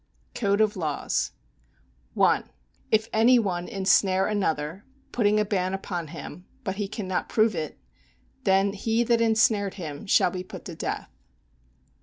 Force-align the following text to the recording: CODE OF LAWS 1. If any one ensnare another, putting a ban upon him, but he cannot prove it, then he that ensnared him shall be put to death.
CODE 0.33 0.61
OF 0.61 0.75
LAWS 0.77 1.31
1. 2.15 2.49
If 2.89 3.07
any 3.13 3.37
one 3.37 3.67
ensnare 3.67 4.25
another, 4.25 4.83
putting 5.11 5.39
a 5.39 5.45
ban 5.45 5.75
upon 5.75 6.07
him, 6.07 6.45
but 6.63 6.77
he 6.77 6.87
cannot 6.87 7.29
prove 7.29 7.53
it, 7.53 7.77
then 8.43 8.73
he 8.73 9.03
that 9.03 9.21
ensnared 9.21 9.75
him 9.75 10.07
shall 10.07 10.31
be 10.31 10.43
put 10.43 10.65
to 10.65 10.73
death. 10.73 11.11